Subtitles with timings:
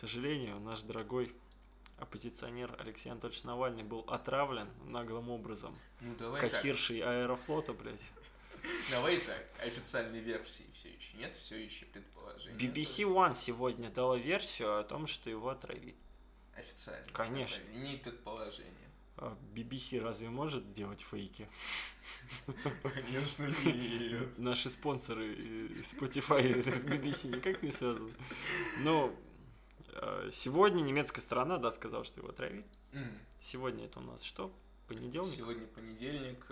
[0.00, 1.34] сожалению, наш дорогой
[1.98, 5.76] оппозиционер Алексей Анатольевич Навальный был отравлен наглым образом.
[6.00, 8.02] Ну давай Кассиршей аэрофлота, блядь.
[8.90, 12.58] Давай так, официальной версии все еще нет, все еще предположение.
[12.58, 15.94] BBC One сегодня дала версию о том, что его отравили.
[16.54, 17.06] Официально.
[17.12, 17.62] Конечно.
[17.74, 18.74] Не предположение.
[19.16, 21.46] А BBC разве может делать фейки?
[22.82, 24.38] Конечно, нет.
[24.38, 25.34] Наши спонсоры
[25.82, 28.12] Spotify с BBC никак не связаны.
[28.82, 29.29] Но э,
[30.30, 32.64] сегодня немецкая сторона, да, сказала, что его отравили.
[33.40, 34.52] Сегодня это у нас что?
[34.86, 35.28] Понедельник?
[35.28, 36.46] Сегодня понедельник,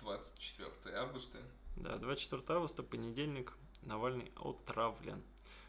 [0.00, 1.38] 24 э, августа.
[1.76, 5.22] Да, 24 августа, понедельник, Навальный отравлен.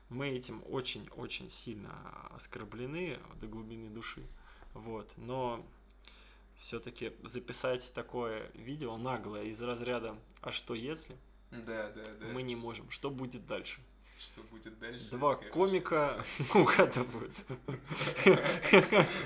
[0.10, 1.92] Мы этим очень-очень сильно
[2.36, 4.24] оскорблены до глубины души.
[4.74, 5.66] Вот, но
[6.58, 11.18] все-таки записать такое видео наглое из разряда «А что если?»
[11.52, 12.26] Да, да, да.
[12.28, 12.90] Мы не можем.
[12.90, 13.80] Что будет дальше?
[14.20, 15.10] Что будет дальше?
[15.12, 17.34] Два комика угадывают.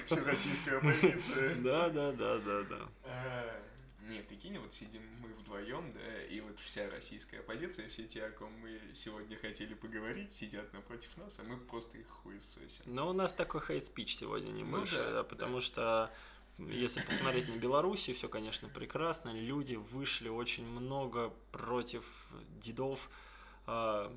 [0.06, 1.56] Всероссийская оппозиция.
[1.62, 2.90] Да, да, да, да, да.
[3.04, 3.62] А,
[4.02, 8.32] не, прикинь, вот сидим мы вдвоем, да, и вот вся российская оппозиция, все те, о
[8.32, 12.84] ком мы сегодня хотели поговорить, сидят напротив нас, а мы просто их хуесосим.
[12.86, 15.62] Но у нас такой хейт-спич сегодня не ну, больше, да, да, потому да.
[15.62, 16.12] что
[16.58, 19.30] если посмотреть на Белоруссию, все, конечно, прекрасно.
[19.30, 22.04] Люди вышли очень много против
[22.60, 23.10] дедов,
[23.68, 24.12] а,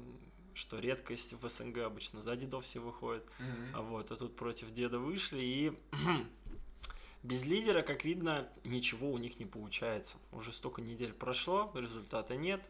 [0.54, 3.24] что редкость в СНГ обычно за дедов все выходят.
[3.24, 3.70] Mm-hmm.
[3.74, 5.78] А вот, а тут против деда вышли, и
[7.22, 10.16] без лидера, как видно, ничего у них не получается.
[10.32, 12.68] Уже столько недель прошло, результата нет.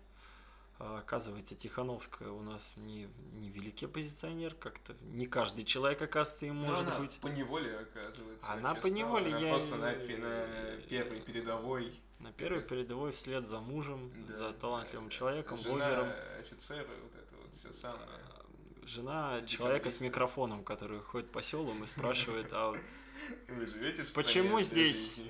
[0.82, 6.56] А, оказывается, Тихановская у нас не, не великий оппозиционер, как-то не каждый человек, оказывается, им
[6.56, 7.18] может она быть.
[7.20, 8.50] по неволе, оказывается.
[8.50, 9.50] Она по неволе, я...
[9.50, 12.00] Просто на, на первой передовой.
[12.18, 16.12] На первой передовой вслед за мужем, да, за талантливым человеком, жена блогером.
[16.40, 17.19] офицера, вот
[17.52, 18.08] все самое.
[18.84, 22.72] Жена человека с микрофоном, который ходит по селам и спрашивает, а
[23.48, 25.20] Вы живете в Почему здесь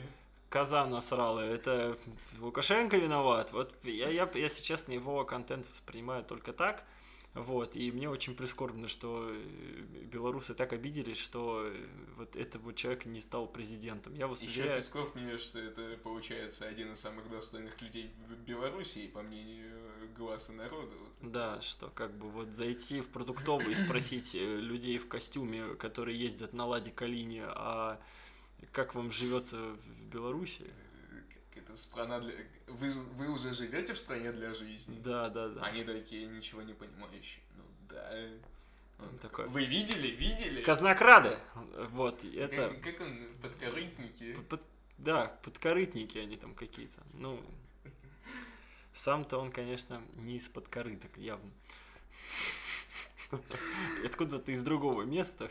[0.49, 1.41] коза насрала?
[1.41, 1.99] Это
[2.39, 3.53] Лукашенко виноват?
[3.53, 6.85] Вот я, я, если честно, его контент воспринимаю только так.
[7.33, 13.09] Вот, и мне очень прискорбно, что э, белорусы так обиделись, что э, вот этого человека
[13.09, 14.15] не стал президентом.
[14.15, 14.75] Я вас Еще уверяю...
[14.75, 18.11] прискорбнее, что это, получается, один из самых достойных людей
[18.45, 20.95] Белоруссии, по мнению глаза народа.
[20.97, 21.33] Вот.
[21.33, 26.19] Да, что как бы вот зайти в продуктовый и спросить э, людей в костюме, которые
[26.19, 28.01] ездят на Ладе Калине, а
[28.73, 30.71] как вам живется в Беларуси?
[31.71, 32.33] это страна для...
[32.67, 34.99] Вы, вы уже живете в стране для жизни?
[35.03, 35.63] Да, да, да.
[35.63, 37.43] Они такие ничего не понимающие.
[37.57, 38.13] Ну да.
[38.99, 39.47] Он такой.
[39.49, 40.63] Вы видели, видели?
[40.63, 41.39] Казнокрады.
[41.91, 42.69] Вот, это...
[42.69, 44.37] Как, как он, подкорытники?
[44.49, 44.63] Под,
[44.99, 47.03] да, подкорытники они там какие-то.
[47.15, 47.41] Ну,
[48.95, 51.51] сам-то он, конечно, не из подкорыток, явно.
[54.05, 55.49] Откуда-то из другого места.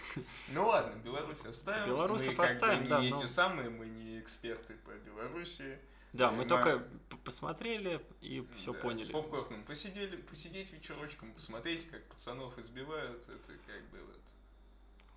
[0.49, 1.87] Ну ладно, Беларусь оставим.
[1.87, 3.01] Белорусов мы оставим, как бы да.
[3.01, 3.17] не но...
[3.17, 5.79] эти самые, мы не эксперты по Беларуси.
[6.11, 6.87] Да, мы только
[7.23, 9.03] посмотрели и все да, поняли.
[9.03, 14.19] С попкорном посидели, посидеть вечерочком, посмотреть, как пацанов избивают, это как бы вот.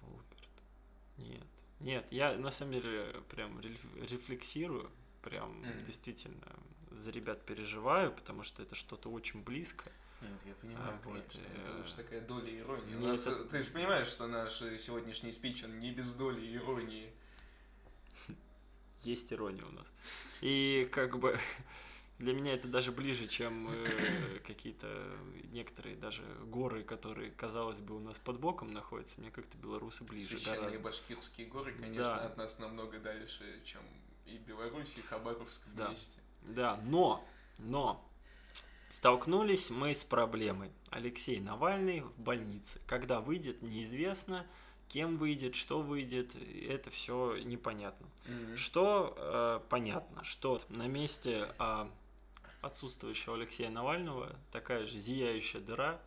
[0.02, 0.50] Роберт.
[1.16, 1.46] Нет.
[1.80, 4.90] Нет, я на самом деле прям рефлексирую,
[5.22, 5.84] прям mm.
[5.84, 6.46] действительно
[6.94, 9.90] за ребят переживаю, потому что это что-то очень близко.
[10.20, 11.40] Нет, я понимаю, а, вот, конечно.
[11.40, 11.62] Э...
[11.62, 12.94] Это уж такая доля иронии.
[12.94, 13.44] Нет, нас, это...
[13.44, 17.12] Ты же понимаешь, что наш сегодняшний спич, он не без доли иронии
[19.04, 19.86] есть ирония у нас.
[20.40, 21.38] И как бы
[22.18, 25.16] для меня это даже ближе, чем э, какие-то
[25.50, 29.20] некоторые даже горы, которые, казалось бы, у нас под боком находятся.
[29.20, 30.28] Мне как-то белорусы ближе.
[30.28, 30.78] Священные гораздо.
[30.80, 32.26] башкирские горы, конечно, да.
[32.26, 33.82] от нас намного дальше, чем
[34.24, 36.18] и Беларусь, и Хабаровск вместе.
[36.18, 37.24] Да, да но,
[37.58, 38.04] но
[38.90, 40.70] столкнулись мы с проблемой.
[40.90, 42.80] Алексей Навальный в больнице.
[42.86, 44.46] Когда выйдет, неизвестно
[44.92, 46.36] кем выйдет, что выйдет,
[46.68, 48.06] это все непонятно.
[48.26, 48.56] Mm-hmm.
[48.58, 51.86] Что э, понятно, что на месте э,
[52.60, 55.98] отсутствующего Алексея Навального такая же зияющая дыра,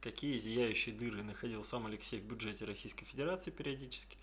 [0.00, 4.16] какие зияющие дыры находил сам Алексей в бюджете Российской Федерации периодически.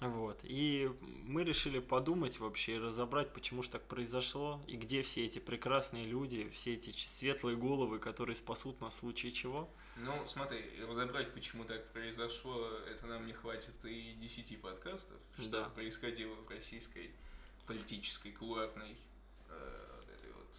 [0.00, 0.40] Вот.
[0.42, 6.04] И мы решили подумать вообще, разобрать, почему же так произошло, и где все эти прекрасные
[6.04, 9.70] люди, все эти светлые головы, которые спасут нас в случае чего.
[9.96, 15.68] Ну, смотри, разобрать, почему так произошло, это нам не хватит и десяти подкастов, что да.
[15.70, 17.10] происходило в российской
[17.66, 18.96] политической кулуарной
[19.48, 20.56] э, этой вот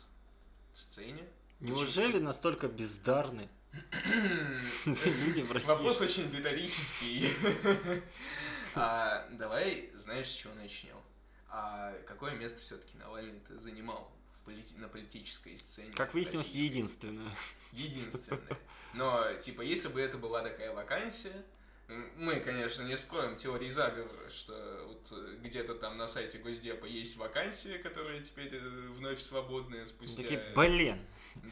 [0.74, 1.24] сцене.
[1.60, 3.50] Неужели настолько бездарны
[4.86, 5.68] люди в России?
[5.68, 7.34] Вопрос очень риторический.
[8.76, 10.98] А, давай, знаешь, с чего начнем?
[11.50, 15.94] А какое место все-таки Навальный-то занимал в полити на политической сцене?
[15.94, 17.32] Как выяснилось, единственное.
[17.72, 18.58] Единственное.
[18.94, 21.44] Но, типа, если бы это была такая вакансия,
[22.18, 27.16] мы, конечно, не строим теории заговора, что вот э, где-то там на сайте Госдепа есть
[27.16, 30.22] вакансии, которые теперь э, вновь свободные спустя...
[30.22, 31.00] Такие, блин.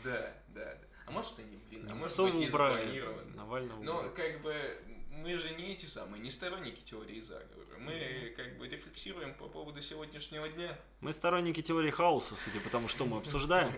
[0.04, 0.88] Да, да, да.
[1.06, 3.32] А может они, блин, а может быть и запланированы.
[3.36, 4.78] Навального Но как бы
[5.10, 7.78] мы же не эти самые, не сторонники теории заговора.
[7.80, 10.78] Мы как бы рефлексируем по поводу сегодняшнего дня.
[11.02, 13.74] Мы сторонники теории хаоса, судя по тому, что мы обсуждаем.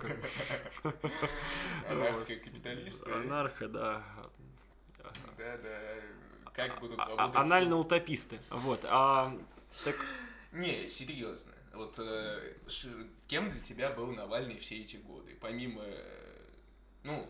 [1.90, 3.12] Анархо-капиталисты.
[3.12, 4.04] Анархо, да.
[5.38, 5.80] Да, да.
[6.54, 7.36] Как будут а, работать...
[7.36, 8.40] Анально-утописты.
[8.50, 8.82] Вот.
[8.86, 9.38] А,
[9.84, 9.96] так...
[10.52, 11.54] Не, серьезно.
[11.74, 12.56] Вот э,
[13.28, 15.38] кем для тебя был Навальный все эти годы?
[15.40, 16.27] Помимо, э,
[17.04, 17.28] ну,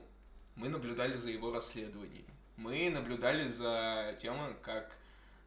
[0.55, 2.25] мы наблюдали за его расследованием
[2.57, 4.97] мы наблюдали за тем, как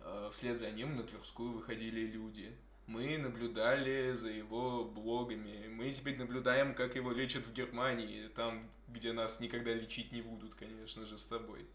[0.00, 2.56] э, вслед за ним на Тверскую выходили люди.
[2.86, 5.68] Мы наблюдали за его блогами.
[5.68, 10.54] Мы теперь наблюдаем, как его лечат в Германии, там, где нас никогда лечить не будут,
[10.54, 11.66] конечно же, с тобой.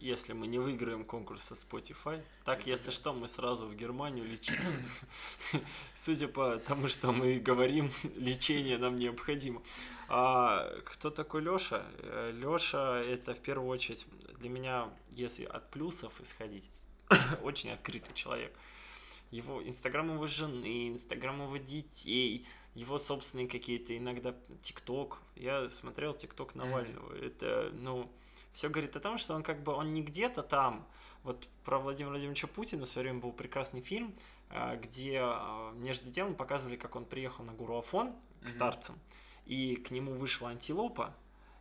[0.00, 2.92] Если мы не выиграем конкурс от Spotify, так, Это если да.
[2.92, 4.74] что, мы сразу в Германию лечиться.
[5.94, 9.62] Судя по тому, что мы говорим, лечение нам необходимо.
[10.08, 11.84] А кто такой Лёша?
[11.98, 14.06] Э, Лёша это в первую очередь
[14.38, 16.68] для меня, если от плюсов исходить,
[17.42, 18.52] очень открытый человек.
[19.30, 25.18] Его инстаграм его жены, инстаграм его детей, его собственные какие-то иногда ТикТок.
[25.34, 27.12] Я смотрел ТикТок Навального.
[27.12, 27.26] Mm-hmm.
[27.26, 28.10] Это, ну,
[28.56, 30.86] все говорит о том, что он как бы он не где-то там.
[31.24, 34.14] Вот про Владимира Владимировича Путина в свое время был прекрасный фильм,
[34.48, 38.48] э, где э, между делом показывали, как он приехал на Гуруафон к mm-hmm.
[38.48, 38.98] старцам
[39.44, 41.14] и к нему вышла антилопа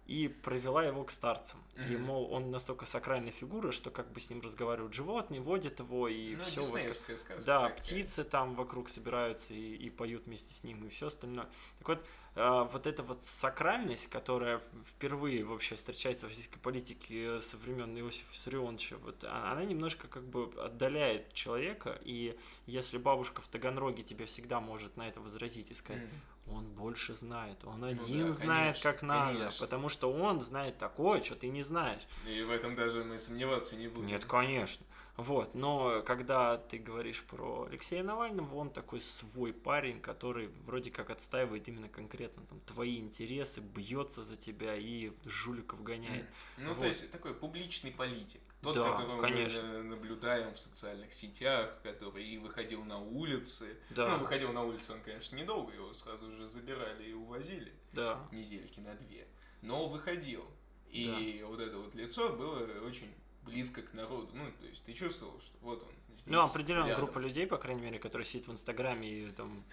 [0.05, 1.59] и провела его к старцам.
[1.75, 1.93] Mm-hmm.
[1.93, 6.07] И, мол, он настолько сакральная фигура, что как бы с ним разговаривают животные, водят его,
[6.07, 6.61] и ну, все.
[6.61, 7.77] Вот, сказка да, такая.
[7.77, 11.47] птицы там вокруг собираются и, и поют вместе с ним, и все остальное.
[11.79, 12.05] Так вот,
[12.35, 18.31] э, вот эта вот сакральность, которая впервые вообще встречается в российской политике со времен Иосифа
[18.31, 22.37] Виссарионовича, вот, а, она немножко как бы отдаляет человека, и
[22.67, 27.13] если бабушка в Таганроге тебе всегда может на это возразить и сказать, mm-hmm он больше
[27.13, 27.63] знает.
[27.65, 29.37] Он ну один ну да, знает, конечно, как надо.
[29.39, 29.65] Конечно.
[29.65, 32.01] Потому что он знает такое, что ты не знаешь.
[32.27, 34.07] И в этом даже мы сомневаться не будем.
[34.07, 34.85] Нет, конечно.
[35.17, 41.09] Вот, но когда ты говоришь про Алексея Навального, он такой свой парень, который вроде как
[41.09, 46.25] отстаивает именно конкретно там твои интересы, бьется за тебя и жуликов гоняет.
[46.57, 46.79] Ну, вот.
[46.79, 48.41] то есть такой публичный политик.
[48.61, 49.61] Тот, да, которого конечно.
[49.61, 53.77] мы наблюдаем в социальных сетях, который и выходил на улицы.
[53.91, 54.09] Да.
[54.09, 57.71] Ну, выходил на улицу он, конечно, недолго, его сразу же забирали и увозили.
[57.93, 58.27] Да.
[58.31, 59.27] Недельки на две.
[59.61, 60.49] Но выходил.
[60.89, 61.47] И да.
[61.47, 63.13] вот это вот лицо было очень
[63.45, 64.29] близко к народу.
[64.33, 65.89] Ну, то есть ты чувствовал, что вот он.
[66.15, 67.05] Здесь, ну, определенная рядом.
[67.05, 69.63] группа людей, по крайней мере, которые сидят в Инстаграме и там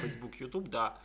[0.00, 0.98] Facebook, YouTube, да.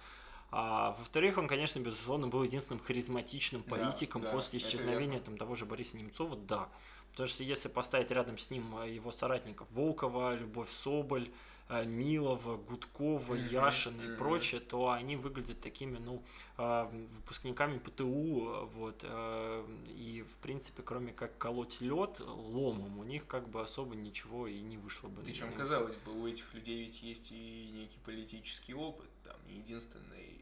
[0.50, 5.56] А, во-вторых, он, конечно, безусловно, был единственным харизматичным политиком да, да, после исчезновения там, того
[5.56, 6.70] же Бориса Немцова, да.
[7.12, 11.32] Потому что если поставить рядом с ним его соратников Волкова, Любовь Соболь,
[11.70, 13.52] Милова, Гудкова, mm-hmm.
[13.52, 16.24] Яшина и прочее, то они выглядят такими, ну,
[16.58, 23.28] э, выпускниками ПТУ, вот, э, и, в принципе, кроме как колоть лед ломом, у них
[23.28, 25.22] как бы особо ничего и не вышло бы.
[25.24, 30.37] Причем, казалось бы, у этих людей ведь есть и некий политический опыт, там, не единственный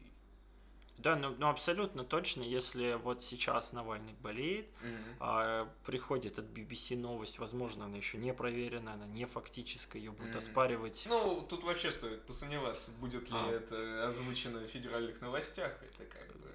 [0.98, 5.16] да, ну, ну абсолютно точно, если вот сейчас Навальный болеет, mm-hmm.
[5.20, 10.34] а, приходит от BBC новость, возможно, она еще не проверена, она не фактическая, ее будут
[10.34, 10.38] mm-hmm.
[10.38, 11.06] оспаривать.
[11.08, 13.50] Ну, тут вообще стоит посомневаться, будет ли а.
[13.50, 16.48] это озвучено в федеральных новостях, это как бы...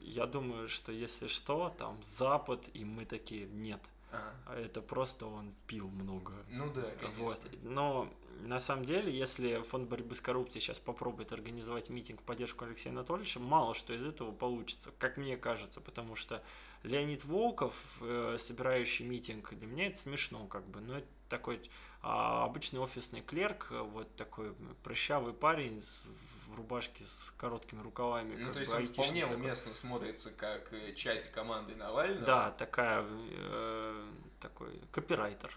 [0.00, 3.80] Я думаю, что если что, там Запад, и мы такие, нет.
[4.14, 4.60] Ага.
[4.60, 6.32] Это просто он пил много.
[6.48, 7.24] Ну да, конечно.
[7.24, 7.40] Вот.
[7.62, 12.64] Но на самом деле, если фонд борьбы с коррупцией сейчас попробует организовать митинг в поддержку
[12.64, 16.42] Алексея Анатольевича, мало что из этого получится, как мне кажется, потому что
[16.82, 21.60] Леонид Волков, э, собирающий митинг, для меня это смешно, как бы, но это такой
[22.02, 26.06] а, обычный офисный клерк, вот такой прыщавый парень с,
[26.54, 28.36] в рубашке с короткими рукавами.
[28.36, 29.36] Ну, то есть он вполне такой.
[29.36, 32.24] уместно смотрится как э, часть команды Навального.
[32.24, 34.04] Да, такая, э,
[34.44, 35.50] такой копирайтер.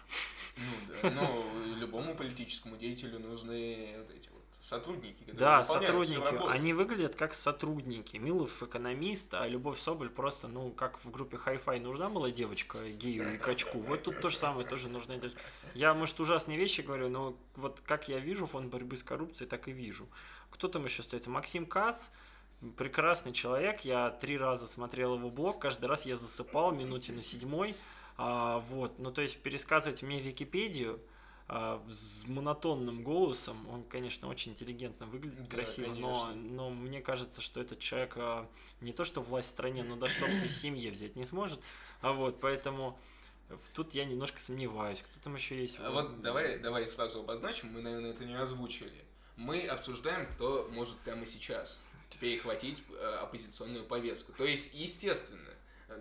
[0.56, 1.44] Ну да, но
[1.76, 5.24] любому политическому деятелю нужны вот эти вот сотрудники.
[5.32, 6.48] Да, сотрудники.
[6.48, 8.16] Они выглядят как сотрудники.
[8.16, 13.34] Милов экономист, а Любовь Соболь просто, ну, как в группе Hi-Fi нужна была девочка гею
[13.34, 13.78] и качку.
[13.80, 15.36] Вот тут то же самое тоже нужно делать.
[15.74, 19.68] Я, может, ужасные вещи говорю, но вот как я вижу фонд борьбы с коррупцией, так
[19.68, 20.08] и вижу.
[20.50, 21.26] Кто там еще стоит?
[21.26, 22.08] Максим Кац,
[22.76, 23.82] прекрасный человек.
[23.82, 27.76] Я три раза смотрел его блог, каждый раз я засыпал минуте на седьмой.
[28.18, 31.00] А, вот, ну то есть пересказывать мне Википедию,
[31.46, 33.56] а, с монотонным голосом.
[33.70, 38.46] Он, конечно, очень интеллигентно выглядит, да, красиво, но, но мне кажется, что этот человек а,
[38.80, 41.60] не то что власть в стране, но даже собственной семье взять не сможет.
[42.02, 42.98] А вот, поэтому
[43.72, 45.02] Тут я немножко сомневаюсь.
[45.02, 45.78] Кто там еще есть?
[45.80, 49.04] А вот давай, давай сразу обозначим, мы, наверное, это не озвучили.
[49.36, 51.78] Мы обсуждаем, кто может прямо сейчас
[52.20, 54.32] перехватить э, оппозиционную повестку.
[54.32, 55.50] То есть, естественно,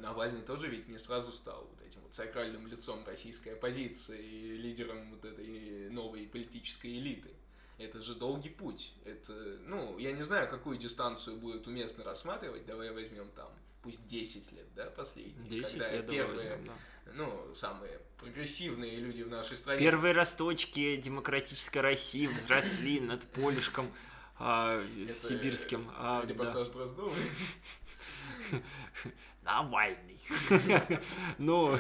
[0.02, 1.70] Навальный тоже ведь не сразу стал
[2.08, 7.30] вот сакральным лицом российской оппозиции и лидером вот этой новой политической элиты.
[7.78, 8.94] Это же долгий путь.
[9.06, 9.34] Это,
[9.66, 12.66] ну, я не знаю, какую дистанцию будет уместно рассматривать.
[12.66, 13.50] Давай возьмем там,
[13.84, 15.62] пусть 10 лет, да, последние.
[15.62, 17.12] 10 когда лет первые, возьмем, да.
[17.14, 19.80] ну, самые прогрессивные люди в нашей стране.
[19.80, 23.92] Первые росточки демократической России взросли над полюшком
[24.40, 24.84] а,
[25.14, 25.88] сибирским.
[25.98, 26.28] А, да.
[26.30, 27.14] Репортаж Дроздовой.
[29.48, 30.20] Навальный.
[31.38, 31.80] Ну,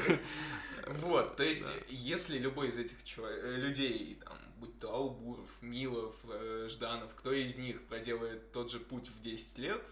[1.02, 6.16] Вот, то есть, если любой из этих чело- э, людей, там, будь то Албуров, Милов,
[6.30, 9.86] э, Жданов, кто из них проделает тот же путь в 10 лет,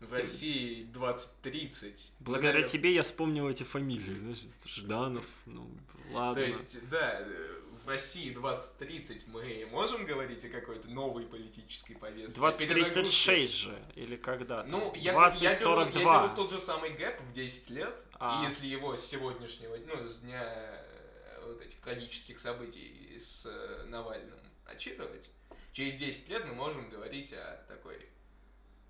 [0.00, 2.10] в Ты- России 20-30.
[2.18, 4.18] благодаря наверное, тебе я вспомнил эти фамилии.
[4.18, 5.70] Знаешь, Жданов, ну,
[6.10, 6.34] ладно.
[6.34, 7.55] То есть, да, э,
[7.86, 12.40] в России 20-30 мы можем говорить о какой-то новой политической повестке?
[12.40, 12.74] о перезагрузке?
[12.74, 14.70] 2036 же, или когда там?
[14.72, 16.02] Ну, я, 20, я, беру, 42.
[16.02, 18.40] я беру тот же самый гэп в 10 лет, А.
[18.40, 23.84] и если его с сегодняшнего, ну, с дня э, вот этих трагических событий с э,
[23.86, 25.30] Навальным отчитывать,
[25.72, 28.04] через 10 лет мы можем говорить о такой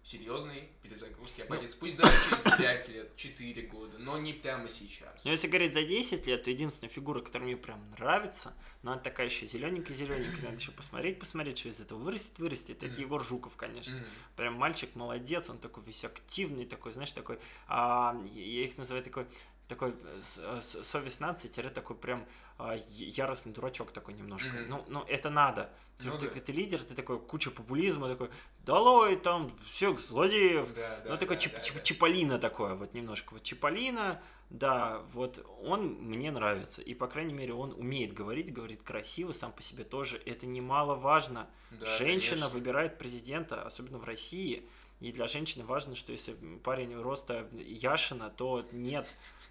[0.07, 1.55] серьезной перезагрузке Ну.
[1.57, 1.79] оппозиции.
[1.79, 5.25] Пусть даже через 5 лет, 4 года, но не прямо сейчас.
[5.25, 9.01] Но если говорить за 10 лет, то единственная фигура, которая мне прям нравится, но она
[9.01, 12.77] такая еще зелененькая-зелененькая, надо еще посмотреть, посмотреть, что из этого вырастет, вырастет.
[12.85, 13.01] Это Мгм.
[13.01, 13.97] Егор Жуков, конечно.
[13.97, 14.05] М.
[14.37, 19.27] Прям мальчик молодец, он такой весь активный, такой, знаешь, такой, а, я их называю такой,
[19.69, 22.25] такой э, э, совесть нации, тире такой прям
[22.59, 24.49] а, яростный дурачок такой немножко.
[24.49, 24.69] Мгм.
[24.69, 25.71] Ну, ну, это надо.
[25.99, 26.41] Ты, Ну ты- да.
[26.41, 28.29] ты лидер, ты такой, куча популизма, такой,
[28.65, 31.81] долой там всех злодеев, Да, да, ну, такой да, чип, да, чип- да.
[31.83, 33.33] Чиполлино такое, вот немножко.
[33.35, 34.21] Вот Чиполлино,
[34.51, 36.83] да, вот он мне нравится.
[36.83, 40.21] И, по крайней мере, он умеет говорить, говорит красиво, сам по себе тоже.
[40.27, 41.49] Это немаловажно.
[41.73, 42.49] Да, Женщина конечно.
[42.51, 44.69] выбирает президента, особенно в России.
[45.01, 49.07] И для женщины важно, что если парень роста Яшина, то нет.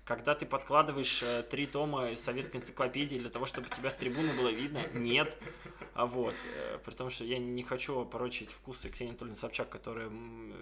[0.06, 4.50] Когда ты подкладываешь э, три тома советской энциклопедии для того, чтобы тебя с трибуны было
[4.50, 5.36] видно, нет.
[5.96, 10.12] А вот, э, при том, что я не хочу опорочить вкусы Ксении Анатольевны Собчак, которая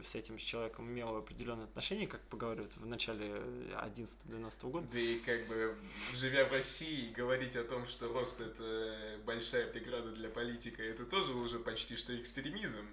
[0.02, 3.42] с этим человеком имела определенные отношения, как поговаривают в начале
[3.82, 4.88] 11-12 года.
[4.94, 5.76] Да и как бы,
[6.14, 11.34] живя в России, говорить о том, что рост это большая преграда для политика, это тоже
[11.34, 12.88] уже почти что экстремизм.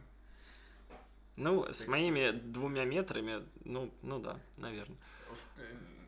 [1.36, 4.98] Ну, с Так моими двумя метрами, ну, ну да, наверное.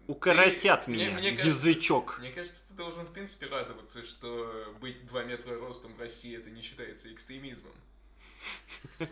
[0.09, 2.19] Укоротят ты- меня, мне, мне кажется, язычок.
[2.19, 6.51] мне кажется, ты должен в принципе радоваться, что быть 2 метра ростом в России это
[6.51, 7.73] не считается экстремизмом.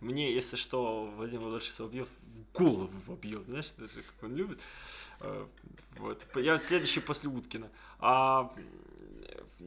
[0.00, 4.60] Мне, если что, Владимир Владимирович Соловьев в голову вобьет, знаешь, даже как он любит.
[5.20, 5.46] Э,
[5.98, 6.26] Вот.
[6.36, 7.70] Я следующий после Уткина.
[7.98, 8.52] А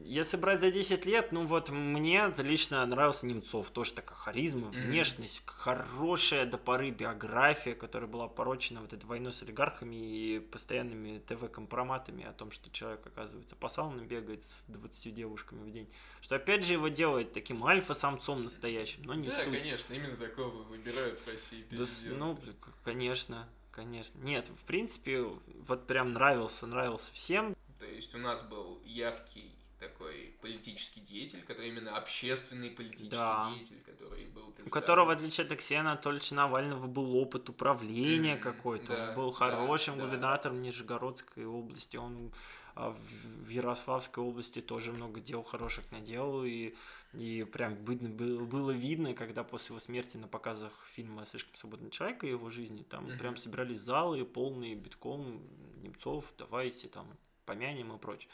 [0.04, 3.70] если брать за 10 лет, ну вот мне лично нравился Немцов.
[3.70, 9.42] Тоже такая харизма, внешность, хорошая до поры биография, которая была порочена вот этой войной с
[9.42, 15.62] олигархами и постоянными ТВ-компроматами о том, что человек, оказывается, по саунам бегает с 20 девушками
[15.62, 15.88] в день.
[16.20, 19.52] Что опять же его делает таким альфа-самцом настоящим, но не да, суть.
[19.52, 21.84] конечно, именно такого выбирают в России Да,
[22.16, 22.38] ну,
[22.84, 24.18] конечно, конечно.
[24.20, 27.56] Нет, в принципе, вот прям нравился, нравился всем.
[27.78, 29.52] То есть у нас был яркий
[29.88, 33.52] такой политический деятель, который именно общественный политический Да.
[33.54, 38.42] деятель, который был У которого, в отличие от Алексея Анатольевича Навального, был опыт управления Мгм,
[38.42, 38.86] какой-то.
[38.92, 40.04] да, он был да, хорошим да.
[40.04, 41.96] губернатором Нижегородской области.
[41.96, 42.32] Он
[42.74, 46.44] а, в Ярославской области тоже много дел хороших наделал.
[46.44, 46.74] И,
[47.14, 52.24] и прям видно, было, видно, когда после его смерти на показах фильма «Слишком свободный человек»
[52.24, 53.18] и его жизни, там Мгм.
[53.18, 55.40] прям собирались залы полные битком
[55.82, 57.06] Немцов, давайте там
[57.46, 58.28] помянем и прочее.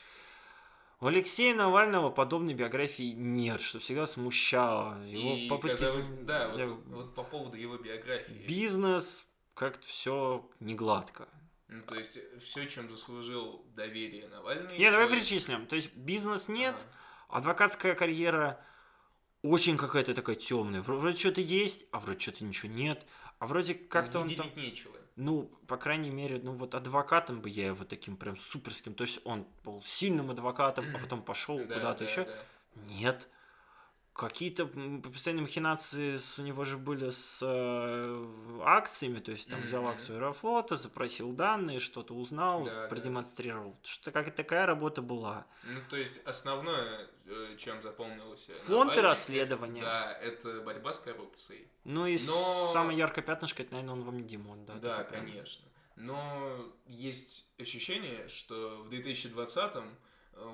[1.02, 5.04] У Алексея Навального подобной биографии нет, что всегда смущало.
[5.04, 5.82] Его И попытки...
[5.82, 8.44] за- да, вот, вот по поводу его биографии.
[8.46, 11.28] Бизнес как-то все не гладко.
[11.66, 14.78] Ну, то есть все, чем заслужил доверие Навальный.
[14.78, 15.66] Нет, давай свой- перечислим.
[15.66, 16.76] То есть бизнес нет,
[17.28, 17.38] Ага.
[17.38, 18.64] адвокатская карьера
[19.42, 20.82] очень какая-то такая темная.
[20.82, 23.04] Вроде что-то есть, а вроде что-то ничего нет.
[23.40, 24.46] А вроде как-то он там...
[24.54, 24.96] Нечего.
[25.16, 28.94] Ну, по крайней мере, ну вот адвокатом бы я его таким прям суперским.
[28.94, 32.24] То есть он был сильным адвокатом, а потом пошел Да, куда-то да, еще.
[32.24, 32.32] да.
[32.88, 33.28] Нет.
[34.14, 39.80] Какие-то постоянные махинации с- у него же были с э, акциями, то есть там взял
[39.82, 39.90] Мгм.
[39.92, 42.88] акцию Аэрофлота, запросил данные, что-то узнал, Да, да.
[42.88, 43.74] продемонстрировал.
[43.82, 45.46] Что как такая работа была.
[45.64, 49.82] Ну, то есть основное, э, чем запомнился Фонд и Навальный, расследования.
[49.82, 51.66] Да, это борьба с коррупцией.
[51.84, 54.74] Ну и Но- самое яркое пятнышко, это, наверное, он вам не Димон, да?
[54.74, 55.24] Да, такой прям.
[55.24, 55.64] конечно.
[55.96, 59.90] но есть ощущение, что в 2020-м э,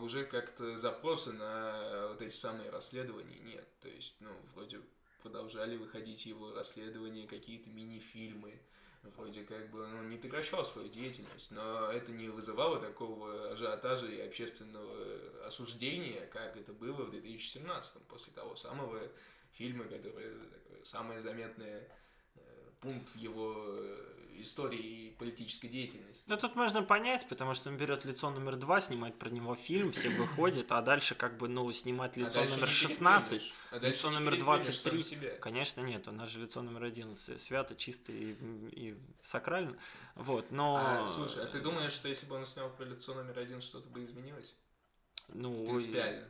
[0.01, 3.67] уже как-то запросы на вот эти самые расследования нет.
[3.81, 4.81] То есть, ну, вроде
[5.23, 8.59] продолжали выходить его расследования, какие-то мини-фильмы,
[9.17, 14.07] вроде как бы он ну, не прекращал свою деятельность, но это не вызывало такого ажиотажа
[14.07, 19.01] и общественного осуждения, как это было в 2017 после того самого
[19.53, 20.35] фильма, который
[20.85, 21.89] самое заметное
[22.37, 22.41] э,
[22.81, 23.77] пункт в его
[24.43, 26.25] истории политической деятельности.
[26.29, 29.93] Ну, тут можно понять, потому что он берет лицо номер два, снимает про него фильм,
[29.93, 34.11] все выходят, а дальше как бы, ну, снимать а лицо а номер 16, а лицо
[34.11, 35.39] номер 23.
[35.41, 38.37] Конечно, нет, у нас же лицо номер один свято, чисто и,
[38.73, 39.77] и сакрально.
[40.15, 40.77] Вот, но...
[40.77, 43.89] А, слушай, а ты думаешь, что если бы он снял про лицо номер один, что-то
[43.89, 44.55] бы изменилось?
[45.29, 46.27] Ну, Принципиально.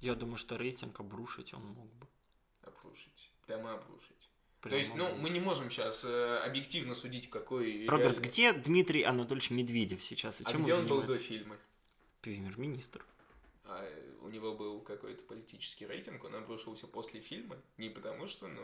[0.00, 2.06] Я думаю, что рейтинг обрушить он мог бы.
[2.62, 3.32] Обрушить.
[3.46, 4.17] Прямо обрушить.
[4.60, 7.86] Прямо То есть, ну, мы не можем сейчас э, объективно судить, какой...
[7.86, 8.28] Роберт, реально...
[8.28, 10.40] где Дмитрий Анатольевич Медведев сейчас?
[10.40, 11.56] И а чем где он, он был до фильма?
[12.22, 13.04] Премьер-министр.
[13.64, 13.88] А
[14.22, 17.56] у него был какой-то политический рейтинг, он обрушился после фильма?
[17.76, 18.62] Не потому что, ну...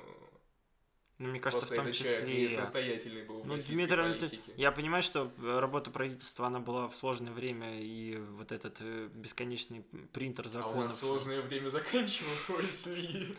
[1.19, 2.51] Ну, мне кажется, Просто в том числе...
[2.51, 7.33] состоятельный был в ну, Дмитрий Анатольевич, я понимаю, что работа правительства, она была в сложное
[7.33, 10.77] время, и вот этот э, бесконечный принтер законов...
[10.77, 13.37] А у нас сложное время заканчивалось ли?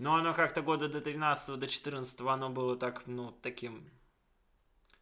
[0.00, 3.84] Но оно как-то года до 13 до 14 оно было так, ну, таким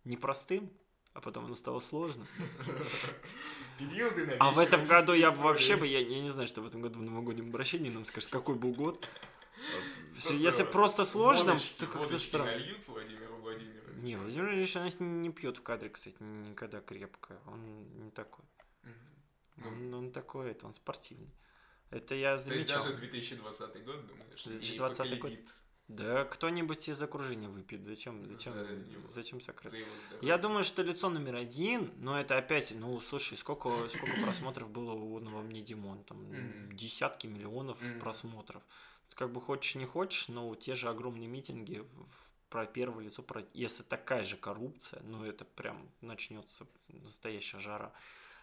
[0.03, 0.73] непростым,
[1.15, 2.27] а потом оно стало сложным.
[3.79, 6.67] Периоды А в этом году я бы вообще бы, я, я не знаю, что в
[6.67, 9.09] этом году в новогоднем обращении нам скажет, какой был год.
[10.11, 12.61] Просто Если просто сложным, то как-то странно.
[14.03, 17.41] Не, Владимир Владимирович, он не пьет в кадре, кстати, никогда крепко.
[17.47, 17.61] Он
[18.03, 18.45] не такой.
[19.65, 21.31] Он, он такой, это он спортивный.
[21.91, 22.67] Это я замечал.
[22.67, 24.45] То есть даже 2020 год, думаешь?
[24.45, 25.33] 2020 год.
[25.89, 27.83] Да, кто-нибудь из окружения выпьет.
[27.83, 29.73] Зачем, зачем, за зачем сокрыть?
[30.21, 34.93] Я думаю, что лицо номер один, но это опять, ну, слушай, сколько, сколько просмотров было
[34.93, 36.75] у «Во мне Димон», там mm-hmm.
[36.75, 38.01] десятки миллионов mm-hmm.
[38.01, 38.63] просмотров.
[39.15, 41.83] Как бы хочешь не хочешь, но те же огромные митинги
[42.51, 43.43] про первое лицо, про...
[43.55, 47.95] если такая же коррупция, ну, это прям начнется настоящая жара.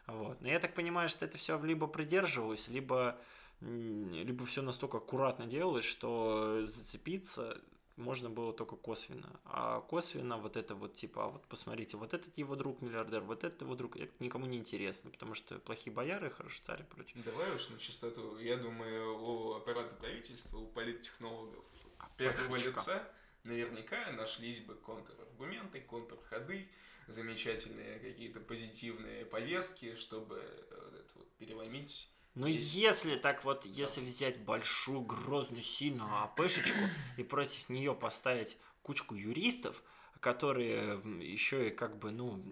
[0.07, 0.41] Вот.
[0.41, 3.19] Но я так понимаю, что это все либо придерживалось, либо,
[3.61, 7.61] либо все настолько аккуратно делалось, что зацепиться
[7.97, 9.39] можно было только косвенно.
[9.45, 13.43] А косвенно вот это вот типа, а вот посмотрите, вот этот его друг миллиардер, вот
[13.43, 17.23] этот его друг, это никому не интересно, потому что плохие бояры, хороший царь и прочее.
[17.23, 18.37] Давай уж на чистоту.
[18.39, 21.63] Я думаю, у аппарата правительства, у политтехнологов
[21.99, 23.07] а первого лица
[23.43, 26.67] наверняка нашлись бы контраргументы, контрходы,
[27.07, 30.35] замечательные какие-то позитивные повестки, чтобы
[30.71, 32.09] вот это вот переломить.
[32.35, 36.77] Но если так вот, если взять большую, грозную, сильную АПшечку
[37.17, 39.81] и против нее поставить кучку юристов,
[40.19, 42.51] которые еще и как бы, ну, ну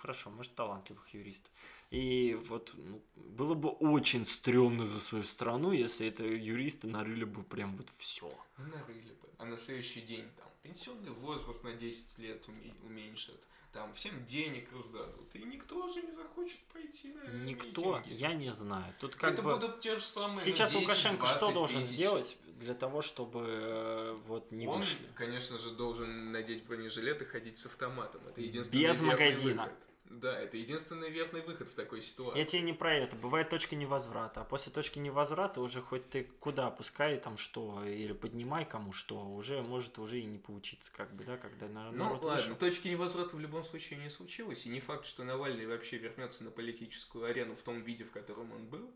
[0.00, 1.50] хорошо, может, талантливых юристов.
[1.90, 7.42] И вот ну, было бы очень стрёмно за свою страну, если это юристы нарыли бы
[7.42, 8.32] прям вот все.
[8.58, 9.28] Нарыли бы.
[9.38, 12.46] А на следующий день там пенсионный возраст на 10 лет
[12.84, 13.40] уменьшат,
[13.72, 18.16] там всем денег раздадут, и никто уже не захочет пойти на Никто, митинги.
[18.20, 18.92] я не знаю.
[18.98, 19.54] Тут как Это бы...
[19.54, 21.94] будут те же самые Сейчас 10, Лукашенко что должен тысяч.
[21.94, 25.06] сделать для того, чтобы э, вот не Он, вышли?
[25.14, 28.20] конечно же, должен надеть бронежилет и ходить с автоматом.
[28.28, 29.62] Это единственный Без магазина.
[29.64, 29.88] Выход.
[30.10, 32.40] Да, это единственный верный выход в такой ситуации.
[32.40, 33.14] Я тебе не про это.
[33.14, 34.40] Бывает точка невозврата.
[34.40, 39.24] А после точки невозврата уже хоть ты куда опускай там что, или поднимай кому что,
[39.24, 42.56] уже может уже и не получиться, как бы, да, когда на Ну ладно, вышел.
[42.56, 44.66] точки невозврата в любом случае не случилось.
[44.66, 48.52] И не факт, что Навальный вообще вернется на политическую арену в том виде, в котором
[48.52, 48.90] он был.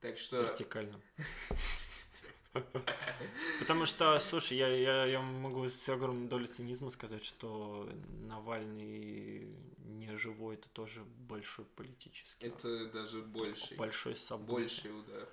[0.00, 0.42] Так что...
[0.42, 1.00] Вертикально.
[3.60, 7.88] Потому что, слушай, я, я, я могу с огромной долей цинизма сказать, что
[8.26, 12.46] Навальный не живой, это тоже большой политический.
[12.46, 13.76] Это даже больший.
[13.76, 14.56] Большой событие.
[14.56, 15.28] Больший удар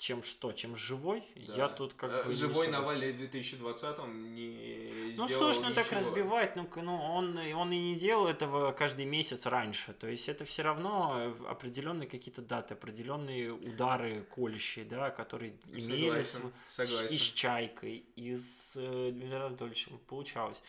[0.00, 1.22] чем что, чем живой.
[1.46, 1.54] Да.
[1.54, 2.32] Я тут как э, бы...
[2.32, 7.78] Живой Навальный в 2020-м не Ну, слушай, ну так разбивать, ну, ну он, он и
[7.78, 9.92] не делал этого каждый месяц раньше.
[9.92, 16.38] То есть это все равно определенные какие-то даты, определенные удары колющие, да, которые имелись
[17.10, 19.98] и с Чайкой, и с э, Дмитрием Анатольевичем.
[20.08, 20.62] Получалось.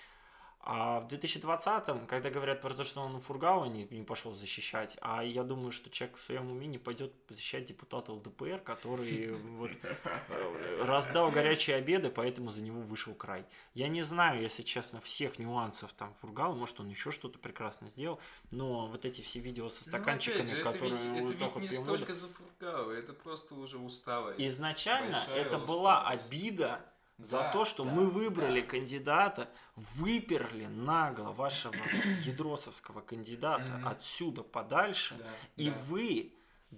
[0.63, 5.24] А в 2020-м, когда говорят про то, что он Фургала не, не пошел защищать, а
[5.24, 10.84] я думаю, что человек в своем уме не пойдет защищать депутата ЛДПР, который вот э,
[10.84, 13.43] раздал горячие обеды, поэтому за него вышел край.
[13.74, 18.19] Я не знаю, если честно, всех нюансов там Фургала, может он еще что-то прекрасно сделал,
[18.52, 21.76] но вот эти все видео со стаканчиками, ну, же, которые это ведь, это ведь не
[21.76, 24.39] столько за Фургала, это просто уже усталость.
[24.39, 26.86] Изначально это была обида
[27.23, 28.67] за Да, то, что да, мы выбрали да.
[28.67, 31.75] кандидата, выперли нагло вашего
[32.25, 35.25] ядросовского кандидата отсюда подальше, Да,
[35.57, 35.75] и да.
[35.88, 36.34] вы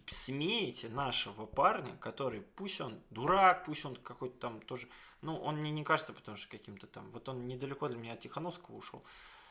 [0.08, 4.88] смеете нашего парня, который, пусть он дурак, пусть он какой-то там тоже,
[5.22, 8.20] ну, он мне не кажется, потому что каким-то там, вот он недалеко для меня от
[8.20, 9.04] Тихановского ушел,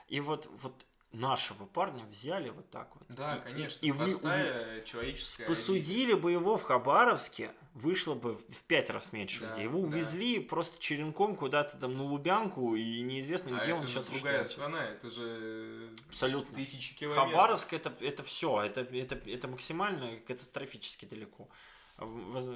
[0.08, 3.04] и вот, вот нашего парня взяли вот так вот.
[3.08, 3.86] Да, И- и- конечно.
[3.86, 9.40] И, вы простая человеческая посудили бы его в Хабаровске, вышло бы в пять раз меньше
[9.42, 9.64] Да, людей.
[9.64, 9.86] Его да.
[9.88, 14.42] увезли просто черенком куда-то там на Лубянку, и неизвестно, А где он это сейчас другая
[14.42, 14.50] устроился.
[14.52, 16.54] страна, это же Абсолютно.
[16.54, 17.30] тысячи километров.
[17.30, 21.48] Хабаровск это, это все, это, это, это максимально катастрофически далеко.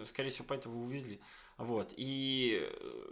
[0.07, 1.21] Скорее всего, поэтому увезли.
[1.59, 1.92] Вот.
[1.97, 3.11] И э,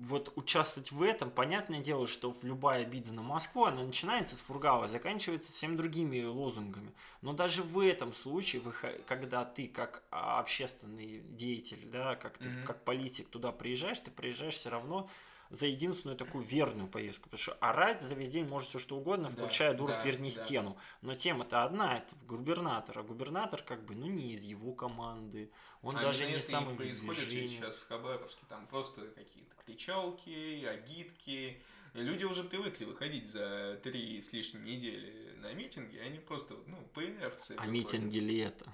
[0.00, 4.88] вот участвовать в этом, понятное дело, что любая обида на Москву, она начинается с Фургала,
[4.88, 6.92] заканчивается всем другими лозунгами.
[7.22, 8.62] Но даже в этом случае,
[9.06, 12.66] когда ты как а, общественный деятель, да, как ты Мгм.
[12.66, 15.08] как политик туда приезжаешь, ты приезжаешь все равно
[15.50, 17.24] за единственную такую верную поездку.
[17.28, 20.30] Потому что орать за весь день может все что угодно, Да, включая Дуров да, верни
[20.30, 20.42] да.
[20.42, 20.76] стену.
[21.02, 22.98] Но тема-то одна, это губернатор.
[23.00, 25.50] А губернатор как бы, ну, не из его команды.
[25.82, 28.42] Он А даже не самый происходит сейчас в Хабаровске.
[28.48, 31.60] Там просто какие-то кричалки, агитки.
[31.94, 37.04] Люди уже привыкли выходить за три с лишним недели на митинги, они просто, ну, по
[37.04, 37.54] инерции.
[37.56, 37.72] А выходят.
[37.72, 38.66] митинги ли это?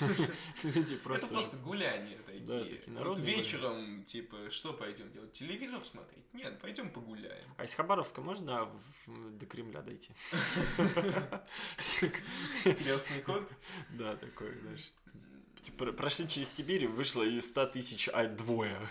[0.62, 1.26] Люди просто...
[1.26, 2.82] Это просто гуляния такие.
[2.86, 5.32] Вот вечером, типа, что пойдем делать?
[5.32, 6.24] Телевизор смотреть?
[6.32, 7.44] Нет, пойдем погуляем.
[7.56, 8.70] А из Хабаровска можно
[9.06, 10.12] до Кремля дойти?
[12.62, 13.48] Крестный кот?
[13.90, 14.92] Да, такой, знаешь.
[15.64, 18.86] Типа, прошли через Сибирь, вышло из 100 тысяч, а двое.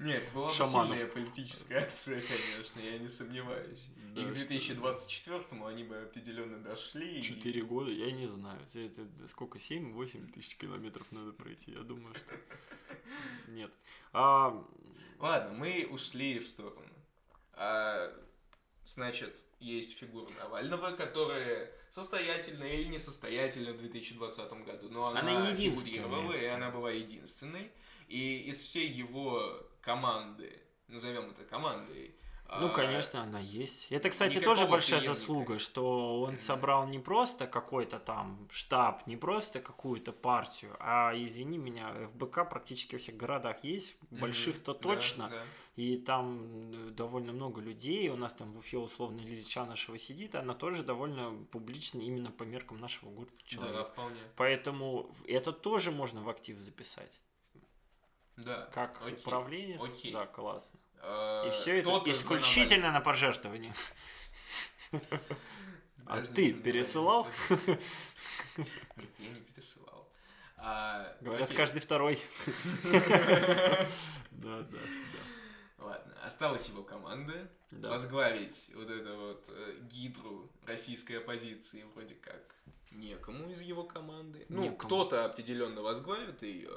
[0.00, 3.88] Нет, была бы сильная политическая акция, конечно, я не сомневаюсь.
[4.14, 7.18] Да, И к что- 2024-му они бы определенно дошли.
[7.18, 8.58] и- Четыре года, я не знаю.
[8.72, 11.72] Это сколько, 7-8 тысяч километров надо пройти?
[11.72, 12.34] Я думаю, что...
[13.48, 13.70] Нет.
[14.14, 14.64] А,
[15.18, 16.88] Ладно, мы ушли в сторону.
[17.52, 18.10] А,
[18.86, 24.88] значит, есть фигура Навального, которая состоятельна или несостоятельна в 2020 году.
[24.90, 27.70] Но она, Она фигурировала, и она была единственной.
[28.08, 32.14] И из всей его команды, назовем это командой,
[32.50, 33.86] Ну, а, конечно, она есть.
[33.90, 35.20] Это, кстати, тоже большая преемника.
[35.20, 41.58] заслуга, что он собрал не просто какой-то там штаб, не просто какую-то партию, а, извини
[41.58, 45.44] меня, ФБК практически во всех городах есть, больших-то да, точно, да.
[45.76, 50.34] и там э, довольно много людей, у нас там в Уфе условно Лилича нашего сидит,
[50.34, 53.84] она тоже довольно публична именно по меркам нашего города Да, человека.
[53.92, 54.20] вполне.
[54.36, 57.20] Поэтому это тоже можно в актив записать.
[58.36, 58.70] Да.
[58.72, 60.12] Как окей, управленец, окей.
[60.12, 60.78] да, классно.
[61.02, 63.72] А, И все это исключительно на пожертвование.
[66.06, 67.26] А ты пересылал?
[67.50, 67.80] Нет,
[69.18, 70.08] я не пересылал.
[70.56, 72.18] А, Говорят, каждый второй.
[74.30, 74.78] Да, да,
[75.78, 77.50] Ладно, осталась его команда.
[77.72, 77.90] да.
[77.90, 82.54] Возглавить вот эту вот э, гидру российской оппозиции вроде как
[82.92, 84.46] некому из его команды.
[84.48, 86.70] Ну, кто-то определенно возглавит ее,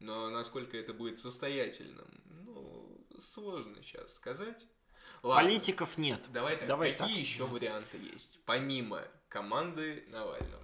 [0.00, 2.08] но насколько это будет состоятельным,
[3.20, 4.66] сложно сейчас сказать.
[5.22, 6.26] Ладно, Политиков нет.
[6.32, 7.18] Давай так, Давай какие так.
[7.18, 10.62] еще варианты есть, помимо команды Навального?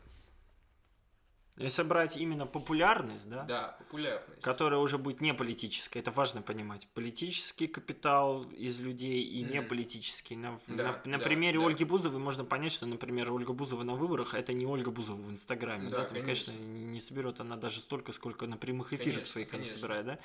[1.59, 4.41] Если брать именно популярность, да, Да, популярность.
[4.41, 6.89] которая уже будет не политическая, это важно понимать.
[6.95, 9.53] Политический капитал из людей и Мгм.
[9.53, 10.35] не политический.
[10.35, 11.67] На, Да, на- на да, примере да.
[11.67, 15.31] Ольги Бузовой можно понять, что, например, Ольга Бузова на выборах это не Ольга Бузова в
[15.31, 15.91] Инстаграме.
[15.91, 16.73] Да, Да, там, конечно, конечно.
[16.91, 19.79] не соберет она даже столько, сколько на прямых эфирах Конечно, своих она конечно.
[19.79, 20.19] собирает, да.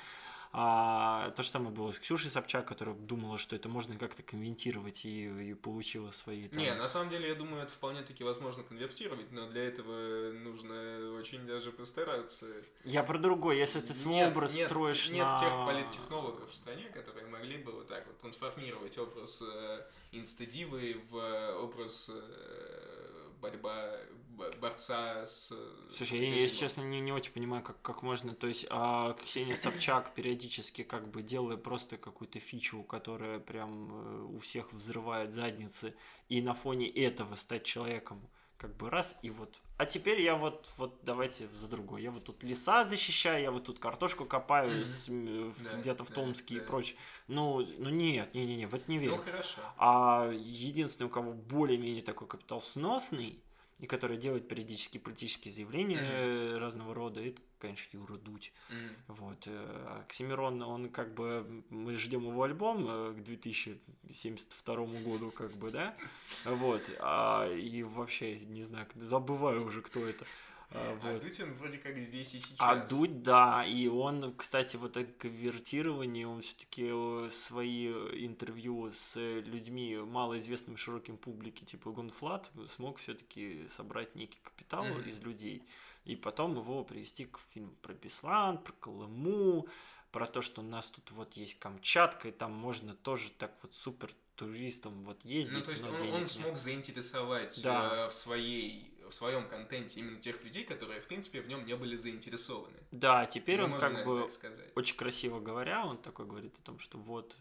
[0.50, 5.04] А, то же самое было с Ксюшей Собчак, которая думала, что это можно как-то комментировать
[5.04, 8.62] и, и получила свои там, Не, на самом деле, я думаю, это вполне таки возможно
[8.62, 12.46] конвертировать, но для этого нужно очень даже постараться.
[12.84, 15.38] Я про другое, если ты свой Нет- образ нет, строишь нет на...
[15.38, 19.82] тех политтехнологов в стране, которые могли бы вот так вот трансформировать образ э,
[20.12, 23.96] инстадивы в э, образ э, борьба,
[24.30, 25.52] бо- борца с...
[25.96, 29.54] Слушай, я, если честно, не, не очень понимаю, как, как можно, то есть, а Ксения
[29.54, 35.94] Собчак периодически как бы делая просто какую-то фичу, которая прям э, у всех взрывает задницы,
[36.28, 38.20] и на фоне этого стать человеком,
[38.58, 39.54] как бы раз, и вот.
[39.76, 42.02] А теперь я вот, вот давайте за другое.
[42.02, 44.84] Я вот тут леса защищаю, я вот тут картошку копаю Мгм.
[44.84, 46.66] с, в- Да, где-то в да, Томске и да.
[46.66, 46.98] прочее.
[47.28, 49.16] Ну, ну нет, не-не-не, вот не верю.
[49.16, 49.60] Ну, хорошо.
[49.78, 53.38] А единственный, у кого более-менее такой капитал сносный,
[53.78, 58.52] и который делает периодически политические заявления э, разного рода, это, конечно, Юра Дудь.
[58.70, 58.90] М.
[59.06, 59.44] Вот.
[59.46, 65.70] э, Оксимирон, он как бы, мы ждем его альбом э, к 2072 году, как бы,
[65.70, 65.96] да?
[66.44, 66.90] Вот.
[66.98, 70.26] А, и вообще, не знаю, забываю уже, кто это.
[70.70, 71.22] А, вот.
[71.22, 72.56] а Дудь он вроде как здесь и сейчас.
[72.58, 79.14] А Дудь, да, и он, кстати, вот это конвертирование, он все-таки э, свои интервью с
[79.16, 85.08] людьми малоизвестным широким публике, типа GONE.Fludd, смог все-таки собрать некий капитал mm-hmm.
[85.08, 85.62] из людей,
[86.04, 89.66] и потом его привести к фильму про Беслан, про Колыму,
[90.10, 93.74] про то, что у нас тут вот есть Камчатка, и там можно тоже так вот
[93.74, 95.52] супер туристам вот ездить.
[95.52, 98.06] Ну, то есть он, он смог заинтересовать да.
[98.06, 101.74] Э, в своей в своем контенте именно тех людей, которые, в принципе, в нем не
[101.76, 102.76] были заинтересованы.
[102.90, 104.28] Да, теперь ну, он как бы,
[104.74, 107.36] очень красиво говоря, он такой говорит о том, что вот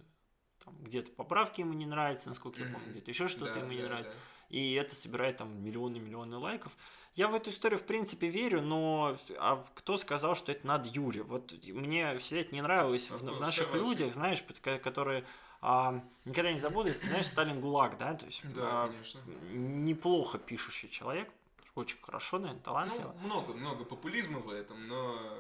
[0.64, 2.68] там, где-то поправки ему не нравятся, насколько mm-hmm.
[2.68, 4.12] я помню, где-то еще что-то да, ему да, не нравится.
[4.12, 4.18] Да.
[4.50, 6.76] И это собирает там миллионы-миллионы лайков.
[7.16, 11.24] Я в эту историю, в принципе, верю, но а кто сказал, что это надо Юре?
[11.24, 14.44] Вот мне всегда это не нравилось в, в наших людях, знаешь,
[14.84, 15.26] которые
[15.62, 19.20] а, никогда не забуду, если знаешь, Сталин ГУЛАГ, да, то есть да, а, конечно.
[19.50, 21.30] неплохо пишущий человек,
[21.78, 23.16] очень хорошо, наверное, талантливо.
[23.22, 25.38] Ну, много, много популизма в этом, но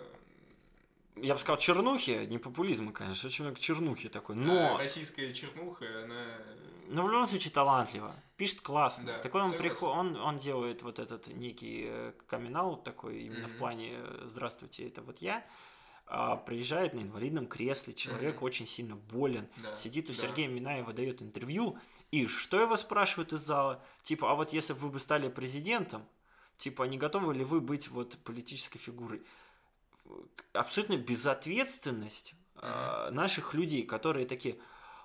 [1.21, 4.75] я бы сказал, чернухи, не популизма, конечно, очень много чернухи такой, но...
[4.75, 6.37] А российская чернуха, она...
[6.89, 9.05] Но в любом случае талантливо, пишет классно.
[9.05, 9.89] Да, такой он, приход...
[9.89, 13.55] он, он делает вот этот некий э, камин такой, именно mm-hmm.
[13.55, 15.45] в плане э, «Здравствуйте, это вот я»,
[16.05, 18.45] а, приезжает на инвалидном кресле, человек mm-hmm.
[18.45, 20.19] очень сильно болен, да, сидит у да.
[20.19, 21.77] Сергея Минаева, дает интервью,
[22.11, 23.83] и что его спрашивают из зала?
[24.03, 26.03] Типа, а вот если бы вы бы стали президентом,
[26.57, 29.21] типа, не готовы ли вы быть вот политической фигурой?
[30.53, 33.11] абсолютно безответственность mm-hmm.
[33.11, 34.57] наших людей, которые такие,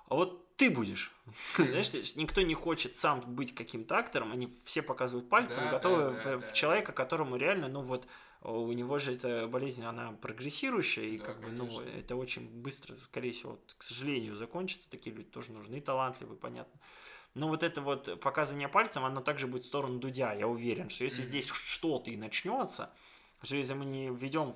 [0.07, 1.11] а вот ты будешь.
[1.57, 6.23] Знаешь, никто не хочет сам быть каким-то актором, они все показывают пальцем, да, готовы да,
[6.23, 6.51] да, в да.
[6.51, 8.07] человека, которому реально, ну вот,
[8.41, 11.65] у него же эта болезнь, она прогрессирующая, и да, как конечно.
[11.65, 14.89] бы, ну, это очень быстро, скорее всего, вот, к сожалению, закончится.
[14.89, 16.79] Такие люди тоже нужны, талантливые, понятно.
[17.35, 20.33] Но вот это вот показывание пальцем, оно также будет в сторону Дудя.
[20.33, 21.27] Я уверен, что если mm-hmm.
[21.27, 22.91] здесь что-то и начнется,
[23.41, 24.55] что если мы не введем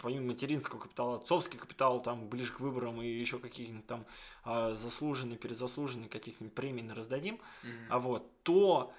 [0.00, 4.06] помимо материнского капитала, отцовский капитал, там, ближе к выборам и еще каких-нибудь там
[4.44, 7.86] а, заслуженные, перезаслуженные каких-нибудь премий раздадим, mm-hmm.
[7.88, 8.92] а вот, то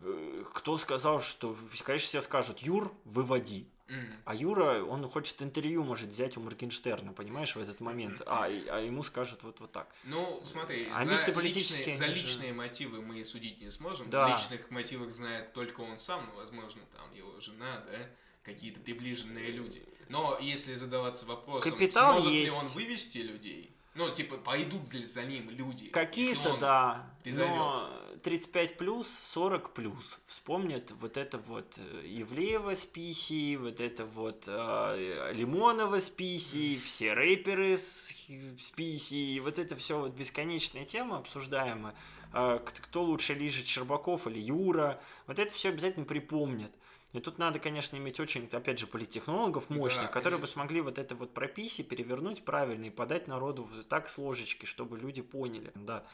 [0.00, 3.68] э, кто сказал, что, конечно, все скажут, Юр, выводи.
[3.88, 4.14] Mm.
[4.24, 8.70] А Юра, он хочет интервью, может взять у Моргенштерна, понимаешь, в этот момент, mm-hmm.
[8.70, 9.88] а, а ему скажут вот, вот так.
[10.04, 12.54] Ну, смотри, а за, личные, за личные же...
[12.54, 14.08] мотивы мы судить не сможем.
[14.08, 14.30] Да.
[14.30, 17.98] Личных мотивах знает только он сам, ну, возможно, там его жена, да,
[18.42, 19.82] какие-то приближенные люди.
[20.08, 22.54] Но если задаваться вопросом, Капитал сможет есть.
[22.54, 25.88] ли он вывести людей, ну, типа, пойдут за ним люди?
[25.88, 27.06] Какие-то, да.
[27.22, 27.54] Призовет.
[27.54, 27.90] Но
[28.24, 30.20] 35 плюс, 40 плюс.
[30.26, 36.78] Вспомнят вот это вот Евлеева э, с Писей, вот это вот э, Лимонова с Писей,
[36.78, 38.12] все рэперы с,
[38.60, 41.94] с Писей, вот это все вот бесконечная тема обсуждаемая.
[42.32, 45.00] Э, кто лучше лежит, Щербаков или Юра.
[45.26, 46.72] Вот это все обязательно припомнят.
[47.14, 50.98] И тут надо, конечно, иметь очень, опять же, политтехнологов мощных, да, которые бы смогли вот
[50.98, 56.04] это вот прописи перевернуть правильно и подать народу так с ложечки, чтобы люди поняли, да.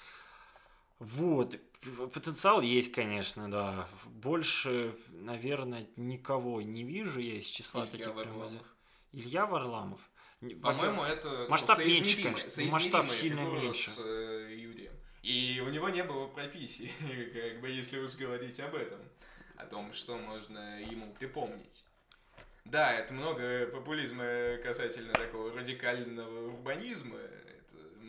[0.98, 1.58] Вот,
[2.12, 3.88] потенциал есть, конечно, да.
[4.04, 8.50] Больше, наверное, никого не вижу я из числа Илья таких Варламов.
[8.50, 8.64] прям...
[9.12, 10.00] Илья Варламов.
[10.62, 12.64] По-моему, это масштаб ну, меньше, конечно.
[12.64, 13.88] Масштаб сильно меньше.
[13.88, 14.92] С э, Юрием.
[15.22, 19.00] И у него не было прописи, как бы, если уж говорить об этом
[19.60, 21.84] о том, что можно ему припомнить.
[22.64, 27.18] Да, это много популизма касательно такого радикального урбанизма,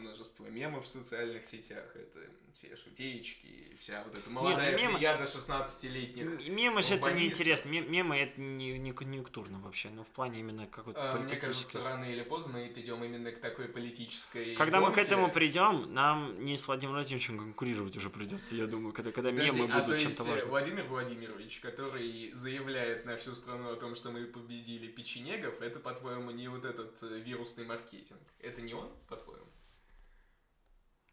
[0.01, 2.19] множество мемов в социальных сетях, это
[2.53, 4.99] все шутеечки, вся вот эта молодая Нет, мемы...
[4.99, 10.67] 16-летних Мемы же это неинтересно, мемы это не, не конъюнктурно вообще, но в плане именно
[10.67, 14.89] какой-то а, Мне кажется, рано или поздно мы придем именно к такой политической Когда гонке.
[14.89, 19.11] мы к этому придем, нам не с Владимиром Владимировичем конкурировать уже придется, я думаю, когда,
[19.11, 20.49] когда Подожди, мемы а будут чем-то важным.
[20.49, 26.31] Владимир Владимирович, который заявляет на всю страну о том, что мы победили печенегов, это, по-твоему,
[26.31, 28.19] не вот этот э, вирусный маркетинг?
[28.39, 29.50] Это не он, по-твоему?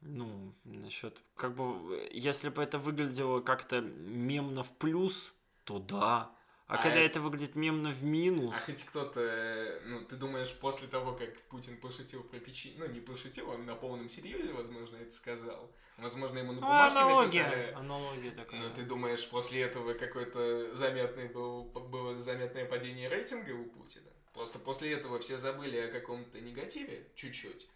[0.01, 5.35] Ну, насчет, как бы, если бы это выглядело как-то мемно в плюс,
[5.65, 6.33] то да.
[6.69, 7.19] А, а когда это...
[7.19, 8.55] это выглядит мемно в минус...
[8.55, 12.75] А хоть кто-то, ну, ты думаешь, после того, как Путин пошутил про печень...
[12.79, 15.75] Ну, не пошутил, он на полном серьезе, возможно, это сказал.
[15.97, 17.43] Возможно, ему на бумажке ну, аналогия.
[17.43, 17.73] написали.
[17.73, 18.61] Аналогия такая.
[18.61, 24.11] Но ты думаешь, после этого какое-то заметное был, было заметное падение рейтинга у Путина?
[24.33, 27.69] Просто после этого все забыли о каком-то негативе чуть-чуть.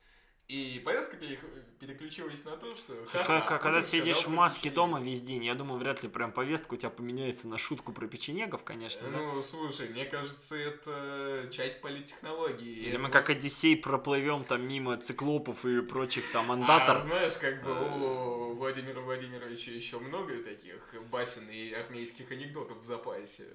[0.52, 2.92] И повестка переключилась на то, что...
[3.06, 6.74] Ха-ха, когда, ты сидишь в маске дома весь день, я думаю, вряд ли прям повестка
[6.74, 9.08] у тебя поменяется на шутку про печенегов, конечно.
[9.08, 9.42] Ну, да?
[9.42, 12.84] слушай, мне кажется, это часть политтехнологии.
[12.84, 16.98] Или мы как Одиссей проплывем там мимо циклопов и прочих там андатор.
[16.98, 22.84] А, знаешь, как бы у Владимира Владимировича еще много таких басен и армейских анекдотов в
[22.84, 23.46] запасе.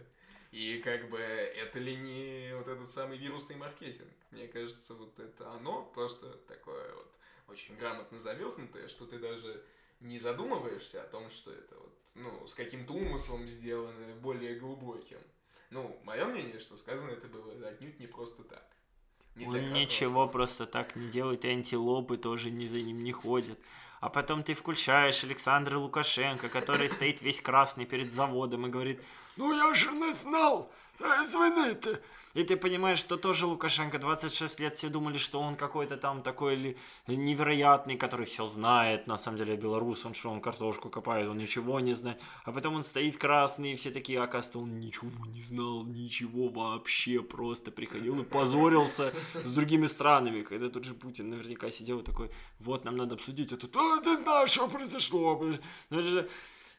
[0.52, 4.12] И как бы это ли не вот этот самый вирусный маркетинг?
[4.32, 7.12] Мне кажется, вот это оно просто такое вот
[7.48, 9.64] очень грамотно завернутое, что ты даже
[10.00, 15.20] не задумываешься о том, что это вот, ну, с каким-то умыслом сделано, более глубоким.
[15.70, 18.66] Ну, мое мнение, что сказано это было отнюдь не просто так.
[19.36, 23.60] Не Он ничего просто так не делает, и антилопы тоже не за ним не ходят.
[24.00, 29.04] А потом ты включаешь Александра Лукашенко, который стоит весь красный перед заводом и говорит,
[29.38, 32.02] ну я же не знал, извините,
[32.34, 36.78] и ты понимаешь, что тоже Лукашенко 26 лет все думали, что он какой-то там такой
[37.08, 39.08] невероятный, который все знает.
[39.08, 42.22] На самом деле белорус, он что, он картошку копает, он ничего не знает.
[42.46, 47.22] А потом он стоит красный, и все такие, оказывается, он ничего не знал, ничего вообще,
[47.22, 50.44] просто приходил и позорился с другими странами.
[50.44, 53.52] Когда тот же Путин наверняка сидел такой, вот, нам надо обсудить.
[53.52, 55.42] А, ты знаешь, что произошло?
[55.90, 56.30] Ну, это же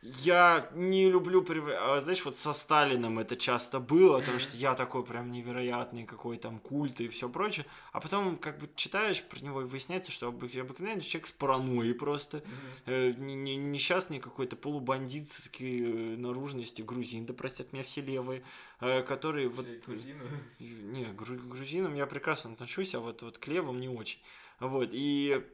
[0.01, 1.45] я не люблю,
[1.81, 6.37] а, знаешь, вот со Сталином это часто было, потому что я такой прям невероятный, какой
[6.37, 10.29] там культ и все прочее, а потом как бы читаешь про него и выясняется, что
[10.29, 12.45] обыкновенный человек с паранойей просто,
[12.87, 18.45] э, несчастный какой-то полубандитский э, наружности грузин, да простят меня все левые,
[18.81, 19.67] э, которые вот...
[19.85, 20.23] Грузины?
[20.61, 24.21] Не, грузинам я прекрасно отношусь, а вот, вот к левым не очень.
[24.61, 25.45] Вот, и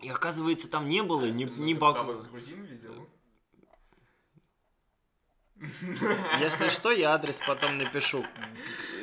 [0.00, 2.12] и оказывается, там не было а ни, ни Баку.
[2.30, 3.08] грузин видел?
[6.40, 8.24] Если что, я адрес потом напишу,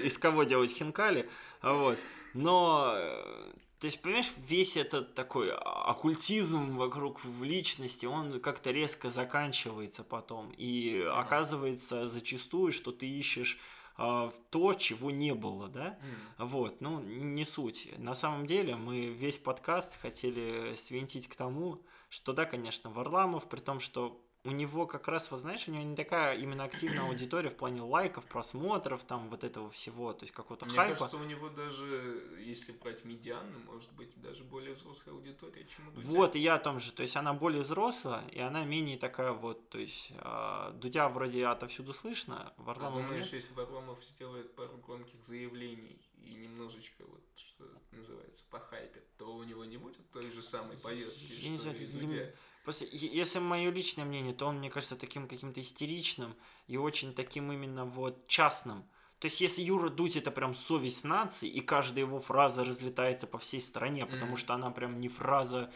[0.03, 1.29] из кого делать хинкали.
[1.61, 1.97] Вот.
[2.33, 9.09] Но, э, то есть, понимаешь, весь этот такой оккультизм вокруг в личности, он как-то резко
[9.09, 10.51] заканчивается потом.
[10.57, 13.57] И оказывается зачастую, что ты ищешь
[13.97, 15.97] э, то, чего не было, да?
[16.39, 16.45] Mm.
[16.45, 17.89] Вот, ну, не суть.
[17.97, 23.59] На самом деле мы весь подкаст хотели свинтить к тому, что да, конечно, Варламов, при
[23.59, 27.49] том, что у него как раз, вот знаешь, у него не такая именно активная аудитория
[27.49, 30.89] в плане лайков, просмотров, там вот этого всего, то есть какого-то Мне хайпа.
[30.89, 35.89] Мне кажется, у него даже, если брать медианно, может быть, даже более взрослая аудитория, чем
[35.89, 36.07] у Дудя.
[36.07, 39.33] Вот, и я о том же, то есть она более взрослая, и она менее такая
[39.33, 43.33] вот, то есть э, Дудя вроде отовсюду слышно, Варламов А думаешь, нет?
[43.33, 49.65] если Варламов сделает пару громких заявлений и немножечко вот, что называется, похайпит, то у него
[49.65, 52.33] не будет той же самой поездки, я что не знаю, и Дудя?
[52.69, 56.35] Просто, если мое личное мнение, то он, мне кажется, таким каким-то истеричным
[56.67, 58.83] и очень таким именно вот частным.
[59.17, 63.39] То есть, если Юра Дудь это прям совесть нации, и каждая его фраза разлетается по
[63.39, 64.37] всей стране, потому mm-hmm.
[64.37, 65.71] что она прям не фраза.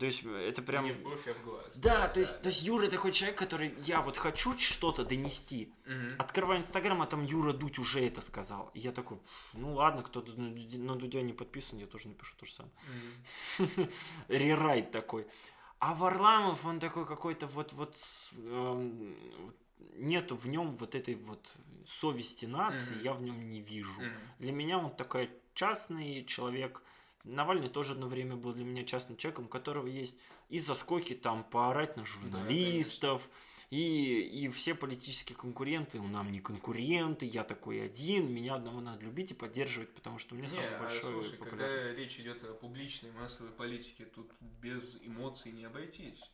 [0.00, 0.86] То есть это прям...
[0.86, 1.78] Не в бровь, а в глаз.
[1.78, 2.42] Да, да то, есть, да.
[2.42, 5.72] то есть Юра такой человек, который я вот хочу что-то донести.
[5.86, 6.16] Угу.
[6.18, 8.72] Открываю Инстаграм, а там Юра Дудь уже это сказал.
[8.74, 9.20] И я такой,
[9.52, 12.74] ну ладно, кто на Дудя не подписан, я тоже напишу то же самое.
[14.28, 15.28] Рерайт такой.
[15.78, 17.96] А Варламов, он такой какой-то вот, вот,
[18.32, 19.14] э,
[19.96, 21.52] нету в нем вот этой вот
[21.86, 23.04] совести нации, mm-hmm.
[23.04, 24.00] я в нем не вижу.
[24.00, 24.12] Mm-hmm.
[24.38, 26.82] Для меня он такой частный человек.
[27.24, 30.16] Навальный тоже одно время был для меня частным человеком, у которого есть
[30.48, 33.30] и заскоки там поорать на журналистов, да,
[33.70, 39.04] и, и все политические конкуренты, ну, нам не конкуренты, я такой один, меня одного надо
[39.04, 42.20] любить и поддерживать, потому что у меня не, самый а большой а, слушай, когда речь
[42.20, 46.30] идет о публичной массовой политике, тут без эмоций не обойтись.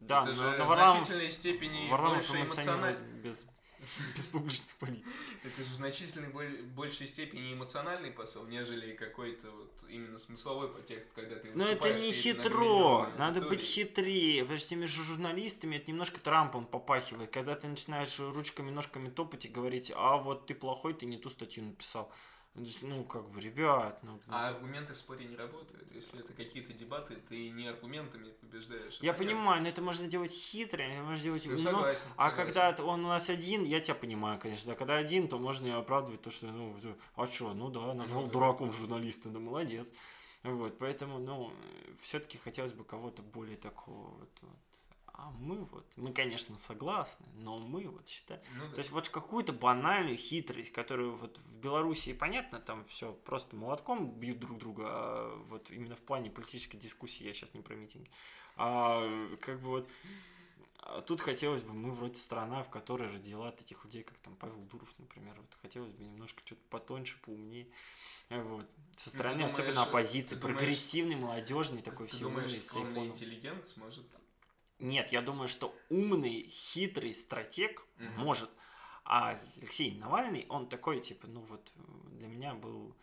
[0.00, 2.98] Да, это но, же но в значительной степени Варламов больше эмоционально...
[3.22, 3.46] без
[4.16, 5.08] без публичной политики.
[5.44, 6.28] Это же в значительной
[6.74, 12.12] большей степени эмоциональный посыл, нежели какой-то вот именно смысловой подтекст, когда ты Но это не
[12.12, 17.68] хитро, надо быть хитрее, потому что теми же журналистами это немножко Трампом попахивает, когда ты
[17.68, 22.12] начинаешь ручками, ножками топать и говорить, а вот ты плохой, ты не ту статью написал.
[22.54, 23.98] Ну, как бы, ребят.
[24.02, 25.90] Ну, а аргументы в споре не работают.
[25.90, 28.98] Если это какие-то дебаты, ты не аргументами побеждаешь.
[29.00, 29.36] Я понятно.
[29.36, 32.54] понимаю, но это можно делать хитро, это можно делать ну, согласен, А согласен.
[32.54, 34.72] когда он у нас один, я тебя понимаю, конечно.
[34.72, 36.76] Да, когда один, то можно и оправдывать то, что, ну,
[37.16, 38.76] а что, ну да, назвал ну, дураком да.
[38.76, 39.90] журналиста, да молодец.
[40.42, 41.54] Вот, поэтому, ну,
[42.02, 44.58] все-таки хотелось бы кого-то более такого вот, вот
[45.14, 48.40] а мы вот, мы, конечно, согласны, но мы вот считаем.
[48.56, 48.74] Ну, да.
[48.74, 54.10] То есть вот какую-то банальную хитрость, которую вот в Беларуси, понятно, там все просто молотком
[54.10, 58.10] бьют друг друга, а вот именно в плане политической дискуссии, я сейчас не про митинги,
[58.56, 59.88] а как бы вот
[60.84, 64.58] а тут хотелось бы, мы вроде страна, в которой родила таких людей, как там Павел
[64.64, 67.68] Дуров, например, вот хотелось бы немножко что-то потоньше, поумнее,
[68.28, 68.66] вот.
[68.96, 73.06] Со ну, стороны, думаешь, особенно оппозиции, прогрессивный, молодежный, такой все умный, с айфоном.
[73.06, 74.06] интеллигент сможет
[74.82, 78.24] нет, я думаю, что умный, хитрый стратег угу.
[78.24, 78.50] может.
[79.04, 81.72] А Алексей Навальный, он такой, типа, ну вот,
[82.12, 82.94] для меня был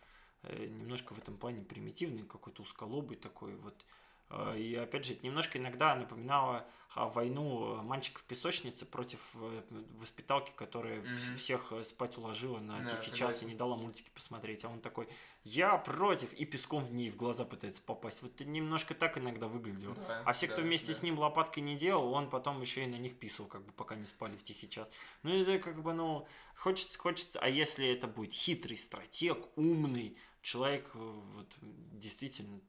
[0.42, 3.84] э, немножко в этом плане примитивный, какой-то узколобый такой вот.
[4.30, 9.62] Э, и опять же, это немножко иногда напоминало а, войну мальчиков в песочнице против э,
[9.98, 11.36] воспиталки, которая mm-hmm.
[11.36, 14.64] всех э, спать уложила на да, тихий час и не дала мультики посмотреть.
[14.64, 15.08] А он такой,
[15.44, 18.22] я против, и песком в ней в глаза пытается попасть.
[18.22, 19.94] Вот немножко так иногда выглядел.
[19.94, 20.94] Да, а все, кто да, вместе да.
[20.94, 23.94] с ним лопаткой не делал, он потом еще и на них писал, как бы пока
[23.94, 24.90] не спали в тихий час.
[25.22, 26.26] Ну это как бы, ну,
[26.56, 27.38] хочется, хочется.
[27.38, 32.60] А если это будет хитрый стратег, умный человек, вот действительно,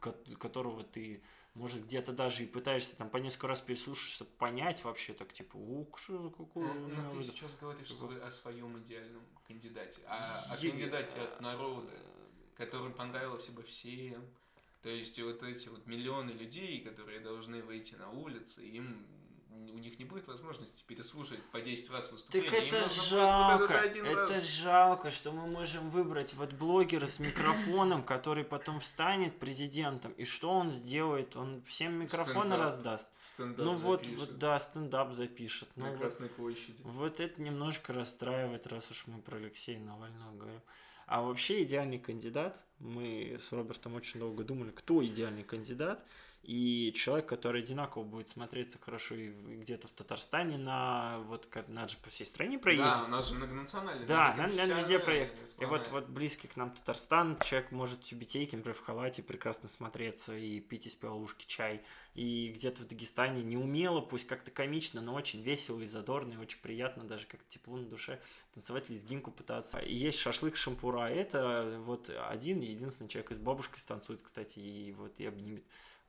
[0.00, 1.22] которого ты
[1.56, 5.56] может, где-то даже и пытаешься там по несколько раз переслушать, чтобы понять вообще, так типа,
[5.56, 6.72] ух, что какое.
[6.72, 8.10] Ну, но ты сейчас говоришь что...
[8.22, 11.92] о своем идеальном кандидате, а о кандидате от народа,
[12.56, 14.22] который понравился бы всем.
[14.82, 19.06] То есть вот эти вот миллионы людей, которые должны выйти на улицы, им
[19.72, 22.50] у них не будет возможности переслушать по 10 раз выступление.
[22.50, 24.44] Так это жалко, это раз.
[24.44, 30.50] жалко, что мы можем выбрать вот блогера с микрофоном, который потом встанет президентом, и что
[30.50, 31.36] он сделает?
[31.36, 32.60] Он всем микрофоны стендап.
[32.60, 33.10] раздаст.
[33.22, 35.68] Стендап ну вот, вот, да, стендап запишет.
[35.76, 36.80] На ну, Красной вот, площади.
[36.82, 40.60] Вот это немножко расстраивает, раз уж мы про Алексея Навального говорим.
[41.06, 46.04] А вообще идеальный кандидат, мы с Робертом очень долго думали, кто идеальный кандидат,
[46.46, 51.88] и человек, который одинаково будет смотреться хорошо и где-то в Татарстане на вот как надо
[51.88, 52.86] же по всей стране проехать.
[52.86, 54.06] Да, у нас же многонациональный.
[54.06, 55.56] Да, надо, надо везде проехать.
[55.58, 59.68] И вот, вот близкий к нам Татарстан, человек может в Тюбетейке, например, в халате прекрасно
[59.68, 61.82] смотреться и пить из пиалушки чай.
[62.14, 66.60] И где-то в Дагестане неумело, пусть как-то комично, но очень весело и задорно, и очень
[66.60, 68.20] приятно, даже как тепло на душе,
[68.54, 69.80] танцевать лезгинку пытаться.
[69.80, 75.18] И есть шашлык шампура, это вот один единственный человек, с бабушкой станцует, кстати, и вот
[75.18, 75.64] и обнимет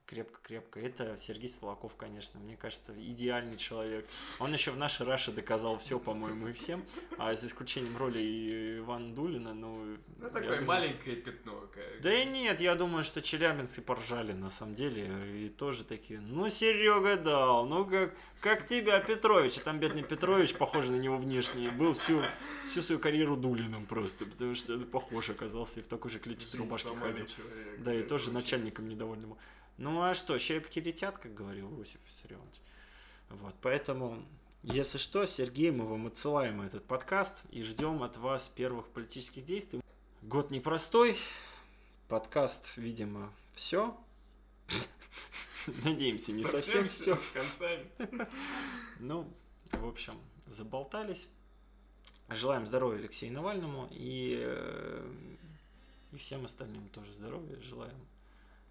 [0.08, 0.80] крепко-крепко.
[0.80, 4.08] Это Сергей Солоков, конечно, мне кажется, идеальный человек.
[4.40, 6.84] Он еще в нашей Раше доказал все, по-моему, и всем,
[7.18, 9.98] а за исключением роли Ивана Дулина, ну...
[10.18, 11.68] Ну, такое думаю, маленькое пятно.
[11.74, 12.02] Как...
[12.02, 16.50] Да и нет, я думаю, что челябинцы поржали, на самом деле, и тоже такие, ну,
[16.50, 21.70] Серега дал, ну, как, как тебя, Петрович, а там бедный Петрович, похожий на него внешне,
[21.70, 22.24] был всю,
[22.66, 26.90] всю свою карьеру Дулиным просто, потому что похож оказался, и в такой же клетчатой рубашке
[26.90, 27.26] ходил.
[27.26, 29.38] Человек, да, и тоже начальником недовольным.
[29.78, 32.56] Ну а что, щепки летят, как говорил Иосиф Виссарионович.
[33.30, 34.24] Вот, поэтому,
[34.64, 39.82] если что, Сергей, мы вам отсылаем этот подкаст и ждем от вас первых политических действий.
[40.24, 41.16] Год непростой,
[42.08, 43.96] подкаст, видимо, все.
[45.84, 47.18] Надеемся, не совсем, все.
[49.00, 49.32] Ну,
[49.72, 51.28] в общем, заболтались.
[52.30, 55.14] Желаем здоровья Алексею Навальному и, э,
[56.12, 57.98] и всем остальным тоже здоровья желаем.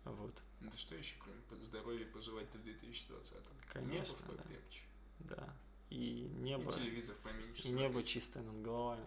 [0.06, 0.42] Вот.
[0.60, 3.34] Да что еще, кроме здоровья, пожелать в 2020
[3.66, 4.34] Конечно, да.
[4.34, 4.80] Покрепче.
[5.18, 5.56] да.
[5.90, 6.70] И небо...
[6.70, 7.62] И телевизор поменьше.
[7.62, 9.06] И небо чистое над головами.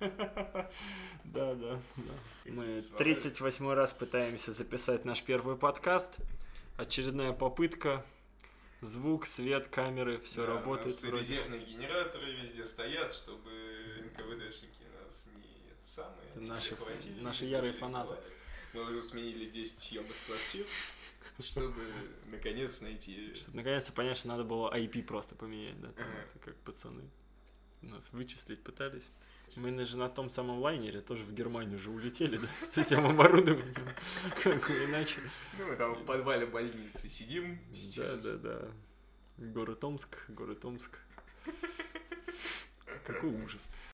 [1.24, 2.14] Да, да, да.
[2.44, 6.16] Мы 38 раз пытаемся записать наш первый подкаст.
[6.76, 8.04] Очередная попытка.
[8.82, 11.02] Звук, свет, камеры, все да, работает.
[11.04, 13.50] У нас резервные генераторы везде стоят, чтобы
[13.98, 16.76] НКВДшники нас не самые наши,
[17.22, 18.16] наши ярые фанаты.
[18.74, 20.66] Мы уже сменили 10 съемных квартир,
[21.40, 21.80] чтобы
[22.30, 23.34] наконец найти...
[23.34, 26.18] Чтобы наконец-то понять, что надо было IP просто поменять, да, там ага.
[26.18, 27.02] это как пацаны
[27.90, 29.10] нас вычислить пытались.
[29.56, 33.74] Мы же на том самом лайнере тоже в Германию уже улетели, да, с этим оборудованием,
[34.42, 35.16] как иначе.
[35.58, 38.24] Ну, мы там в подвале больницы сидим сейчас.
[38.24, 39.46] Да, да, да.
[39.46, 40.98] Город Омск, город Омск.
[43.04, 43.62] Какой ужас.